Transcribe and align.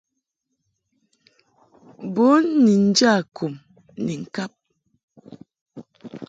Bun 2.13 2.43
ni 2.63 2.73
nja 2.87 3.13
kum 3.35 3.53
ni 4.03 4.13
ŋkab. 4.23 4.51